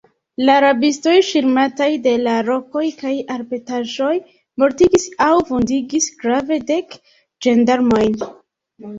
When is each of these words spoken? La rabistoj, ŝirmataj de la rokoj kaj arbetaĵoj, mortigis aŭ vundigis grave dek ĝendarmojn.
La 0.47 0.53
rabistoj, 0.63 1.11
ŝirmataj 1.25 1.89
de 2.05 2.13
la 2.21 2.37
rokoj 2.47 2.85
kaj 3.01 3.11
arbetaĵoj, 3.35 4.13
mortigis 4.63 5.05
aŭ 5.27 5.35
vundigis 5.49 6.07
grave 6.23 6.57
dek 6.71 6.97
ĝendarmojn. 7.47 8.17